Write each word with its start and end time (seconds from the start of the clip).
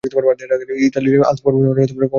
ইতালির 0.87 1.17
আল্পস 1.21 1.41
পর্বতে 1.43 1.63
কমলা 1.63 1.83
জন্মে 1.83 1.99
না। 1.99 2.07